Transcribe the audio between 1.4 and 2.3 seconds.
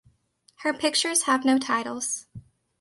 no titles.